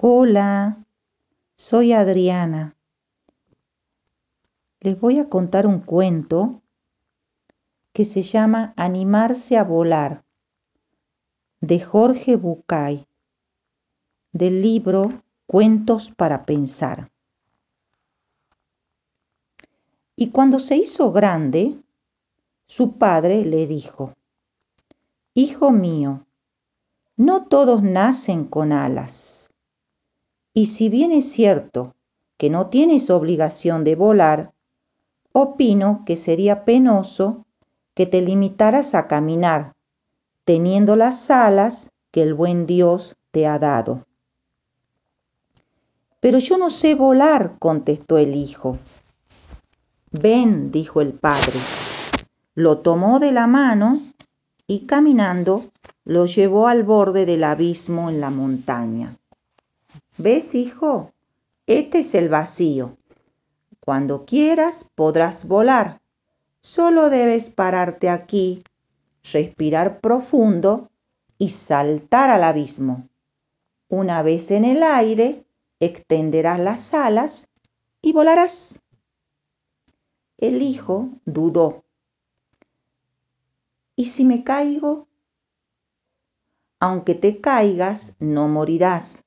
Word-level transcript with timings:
Hola, 0.00 0.86
soy 1.56 1.92
Adriana. 1.92 2.76
Les 4.78 5.00
voy 5.00 5.18
a 5.18 5.28
contar 5.28 5.66
un 5.66 5.80
cuento 5.80 6.62
que 7.92 8.04
se 8.04 8.22
llama 8.22 8.74
Animarse 8.76 9.56
a 9.56 9.64
volar 9.64 10.24
de 11.60 11.80
Jorge 11.80 12.36
Bucay 12.36 13.08
del 14.30 14.62
libro 14.62 15.24
Cuentos 15.48 16.12
para 16.12 16.46
pensar. 16.46 17.10
Y 20.14 20.30
cuando 20.30 20.60
se 20.60 20.76
hizo 20.76 21.10
grande, 21.10 21.82
su 22.66 22.98
padre 22.98 23.44
le 23.44 23.66
dijo, 23.66 24.12
Hijo 25.34 25.72
mío, 25.72 26.24
no 27.16 27.46
todos 27.46 27.82
nacen 27.82 28.44
con 28.44 28.70
alas. 28.70 29.47
Y 30.58 30.66
si 30.66 30.88
bien 30.88 31.12
es 31.12 31.30
cierto 31.30 31.94
que 32.36 32.50
no 32.50 32.66
tienes 32.66 33.10
obligación 33.10 33.84
de 33.84 33.94
volar, 33.94 34.54
opino 35.30 36.02
que 36.04 36.16
sería 36.16 36.64
penoso 36.64 37.46
que 37.94 38.06
te 38.06 38.20
limitaras 38.22 38.96
a 38.96 39.06
caminar, 39.06 39.76
teniendo 40.44 40.96
las 40.96 41.30
alas 41.30 41.92
que 42.10 42.24
el 42.24 42.34
buen 42.34 42.66
Dios 42.66 43.14
te 43.30 43.46
ha 43.46 43.60
dado. 43.60 44.04
Pero 46.18 46.38
yo 46.38 46.58
no 46.58 46.70
sé 46.70 46.96
volar, 46.96 47.54
contestó 47.60 48.18
el 48.18 48.34
hijo. 48.34 48.78
Ven, 50.10 50.72
dijo 50.72 51.00
el 51.00 51.12
padre. 51.12 51.60
Lo 52.56 52.78
tomó 52.78 53.20
de 53.20 53.30
la 53.30 53.46
mano 53.46 54.00
y 54.66 54.86
caminando 54.86 55.66
lo 56.04 56.26
llevó 56.26 56.66
al 56.66 56.82
borde 56.82 57.26
del 57.26 57.44
abismo 57.44 58.10
en 58.10 58.20
la 58.20 58.30
montaña. 58.30 59.17
¿Ves, 60.20 60.56
hijo? 60.56 61.12
Este 61.68 61.98
es 61.98 62.12
el 62.16 62.28
vacío. 62.28 62.96
Cuando 63.78 64.24
quieras 64.24 64.90
podrás 64.96 65.46
volar. 65.46 66.00
Solo 66.60 67.08
debes 67.08 67.50
pararte 67.50 68.08
aquí, 68.08 68.64
respirar 69.32 70.00
profundo 70.00 70.90
y 71.38 71.50
saltar 71.50 72.30
al 72.30 72.42
abismo. 72.42 73.08
Una 73.88 74.22
vez 74.22 74.50
en 74.50 74.64
el 74.64 74.82
aire, 74.82 75.46
extenderás 75.78 76.58
las 76.58 76.94
alas 76.94 77.48
y 78.02 78.12
volarás. 78.12 78.80
El 80.36 80.62
hijo 80.62 81.10
dudó. 81.26 81.84
¿Y 83.94 84.06
si 84.06 84.24
me 84.24 84.42
caigo? 84.42 85.06
Aunque 86.80 87.14
te 87.14 87.40
caigas, 87.40 88.16
no 88.18 88.48
morirás. 88.48 89.24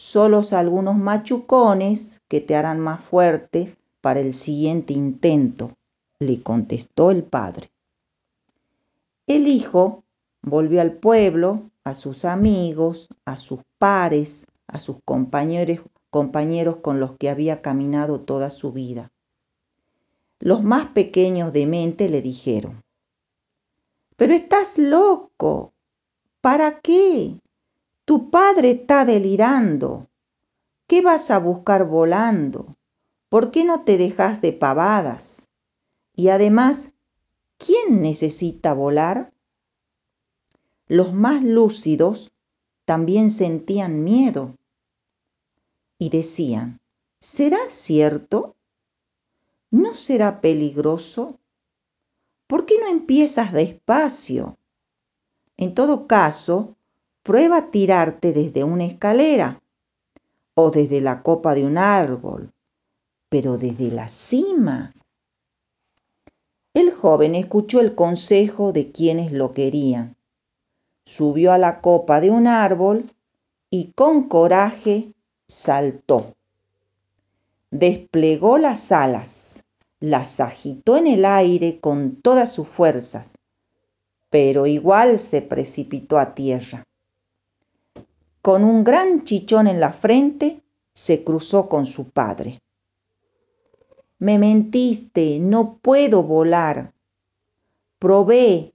Solos 0.00 0.52
algunos 0.52 0.96
machucones 0.96 2.22
que 2.28 2.40
te 2.40 2.54
harán 2.54 2.78
más 2.78 3.02
fuerte 3.02 3.76
para 4.00 4.20
el 4.20 4.32
siguiente 4.32 4.92
intento, 4.92 5.72
le 6.20 6.40
contestó 6.40 7.10
el 7.10 7.24
padre. 7.24 7.72
El 9.26 9.48
hijo 9.48 10.04
volvió 10.40 10.82
al 10.82 10.92
pueblo, 10.92 11.72
a 11.82 11.96
sus 11.96 12.24
amigos, 12.24 13.08
a 13.24 13.36
sus 13.36 13.58
pares, 13.78 14.46
a 14.68 14.78
sus 14.78 14.98
compañeros, 15.04 15.80
compañeros 16.10 16.76
con 16.76 17.00
los 17.00 17.16
que 17.16 17.28
había 17.28 17.60
caminado 17.60 18.20
toda 18.20 18.50
su 18.50 18.70
vida. 18.70 19.10
Los 20.38 20.62
más 20.62 20.86
pequeños 20.90 21.52
de 21.52 21.66
mente 21.66 22.08
le 22.08 22.22
dijeron, 22.22 22.84
pero 24.16 24.32
estás 24.32 24.78
loco. 24.78 25.72
¿Para 26.40 26.78
qué? 26.78 27.40
Tu 28.08 28.30
padre 28.30 28.70
está 28.70 29.04
delirando. 29.04 30.08
¿Qué 30.86 31.02
vas 31.02 31.30
a 31.30 31.38
buscar 31.38 31.86
volando? 31.86 32.70
¿Por 33.28 33.50
qué 33.50 33.66
no 33.66 33.84
te 33.84 33.98
dejas 33.98 34.40
de 34.40 34.54
pavadas? 34.54 35.50
Y 36.16 36.30
además, 36.30 36.94
¿quién 37.58 38.00
necesita 38.00 38.72
volar? 38.72 39.34
Los 40.86 41.12
más 41.12 41.44
lúcidos 41.44 42.32
también 42.86 43.28
sentían 43.28 44.04
miedo 44.04 44.56
y 45.98 46.08
decían, 46.08 46.80
¿será 47.20 47.58
cierto? 47.68 48.56
¿No 49.70 49.92
será 49.92 50.40
peligroso? 50.40 51.40
¿Por 52.46 52.64
qué 52.64 52.80
no 52.80 52.88
empiezas 52.88 53.52
despacio? 53.52 54.56
En 55.58 55.74
todo 55.74 56.06
caso, 56.06 56.77
prueba 57.28 57.70
tirarte 57.70 58.32
desde 58.32 58.64
una 58.64 58.86
escalera 58.86 59.60
o 60.54 60.70
desde 60.70 61.02
la 61.02 61.22
copa 61.22 61.54
de 61.54 61.62
un 61.62 61.76
árbol, 61.76 62.54
pero 63.28 63.58
desde 63.58 63.90
la 63.90 64.08
cima. 64.08 64.94
El 66.72 66.90
joven 66.90 67.34
escuchó 67.34 67.80
el 67.80 67.94
consejo 67.94 68.72
de 68.72 68.92
quienes 68.92 69.30
lo 69.30 69.52
querían. 69.52 70.16
Subió 71.04 71.52
a 71.52 71.58
la 71.58 71.82
copa 71.82 72.22
de 72.22 72.30
un 72.30 72.46
árbol 72.46 73.04
y 73.68 73.92
con 73.92 74.26
coraje 74.30 75.12
saltó. 75.46 76.34
Desplegó 77.70 78.56
las 78.56 78.90
alas, 78.90 79.64
las 80.00 80.40
agitó 80.40 80.96
en 80.96 81.06
el 81.06 81.26
aire 81.26 81.78
con 81.78 82.16
todas 82.22 82.50
sus 82.50 82.66
fuerzas, 82.66 83.34
pero 84.30 84.66
igual 84.66 85.18
se 85.18 85.42
precipitó 85.42 86.18
a 86.18 86.34
tierra. 86.34 86.87
Con 88.48 88.64
un 88.64 88.82
gran 88.82 89.24
chichón 89.24 89.66
en 89.66 89.78
la 89.78 89.92
frente, 89.92 90.62
se 90.94 91.22
cruzó 91.22 91.68
con 91.68 91.84
su 91.84 92.08
padre. 92.08 92.62
Me 94.18 94.38
mentiste, 94.38 95.38
no 95.38 95.76
puedo 95.82 96.22
volar. 96.22 96.94
Probé 97.98 98.72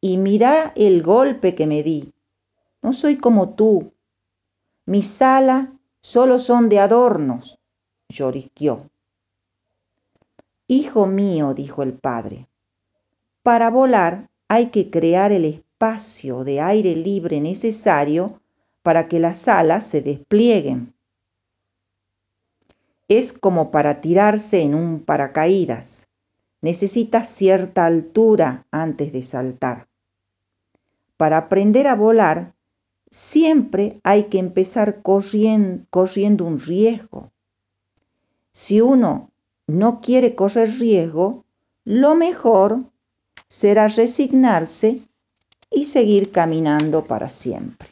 y 0.00 0.18
mira 0.18 0.72
el 0.76 1.02
golpe 1.02 1.56
que 1.56 1.66
me 1.66 1.82
di. 1.82 2.12
No 2.80 2.92
soy 2.92 3.16
como 3.18 3.56
tú. 3.56 3.92
Mis 4.86 5.20
alas 5.20 5.70
solo 6.00 6.38
son 6.38 6.68
de 6.68 6.78
adornos, 6.78 7.58
llorisqueó. 8.08 8.88
Hijo 10.68 11.08
mío, 11.08 11.54
dijo 11.54 11.82
el 11.82 11.94
padre, 11.94 12.46
para 13.42 13.68
volar 13.68 14.30
hay 14.46 14.66
que 14.66 14.90
crear 14.90 15.32
el 15.32 15.44
espacio 15.44 16.44
de 16.44 16.60
aire 16.60 16.94
libre 16.94 17.40
necesario 17.40 18.38
para 18.82 19.08
que 19.08 19.18
las 19.20 19.48
alas 19.48 19.86
se 19.86 20.00
desplieguen. 20.00 20.94
Es 23.08 23.32
como 23.32 23.70
para 23.70 24.00
tirarse 24.00 24.62
en 24.62 24.74
un 24.74 25.00
paracaídas. 25.00 26.08
Necesitas 26.60 27.28
cierta 27.28 27.86
altura 27.86 28.66
antes 28.70 29.12
de 29.12 29.22
saltar. 29.22 29.88
Para 31.16 31.36
aprender 31.36 31.86
a 31.86 31.94
volar, 31.94 32.54
siempre 33.10 33.94
hay 34.02 34.24
que 34.24 34.38
empezar 34.38 35.02
corriendo, 35.02 35.84
corriendo 35.90 36.44
un 36.44 36.58
riesgo. 36.58 37.32
Si 38.52 38.80
uno 38.80 39.30
no 39.66 40.00
quiere 40.00 40.34
correr 40.34 40.68
riesgo, 40.78 41.44
lo 41.84 42.14
mejor 42.14 42.78
será 43.48 43.88
resignarse 43.88 45.02
y 45.70 45.84
seguir 45.84 46.32
caminando 46.32 47.04
para 47.04 47.28
siempre. 47.28 47.91